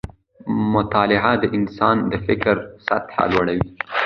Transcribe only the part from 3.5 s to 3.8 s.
وي